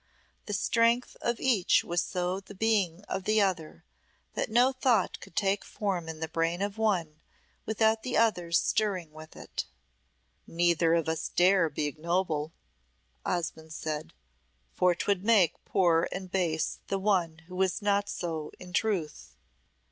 The 0.47 0.53
strength 0.53 1.15
of 1.21 1.39
each 1.39 1.83
was 1.83 2.01
so 2.01 2.39
the 2.39 2.55
being 2.55 3.03
of 3.03 3.25
the 3.25 3.39
other 3.39 3.85
that 4.33 4.49
no 4.49 4.71
thought 4.71 5.19
could 5.19 5.35
take 5.35 5.63
form 5.63 6.09
in 6.09 6.19
the 6.19 6.27
brain 6.27 6.63
of 6.63 6.79
one 6.79 7.19
without 7.67 8.01
the 8.01 8.17
other's 8.17 8.59
stirring 8.59 9.11
with 9.11 9.35
it. 9.35 9.65
"Neither 10.47 10.95
of 10.95 11.07
us 11.07 11.29
dare 11.29 11.69
be 11.69 11.85
ignoble," 11.85 12.51
Osmonde 13.27 13.73
said, 13.73 14.11
"for 14.73 14.95
'twould 14.95 15.23
make 15.23 15.63
poor 15.65 16.09
and 16.11 16.31
base 16.31 16.79
the 16.87 16.97
one 16.97 17.37
who 17.45 17.55
was 17.55 17.79
not 17.79 18.09
so 18.09 18.51
in 18.59 18.73
truth." 18.73 19.35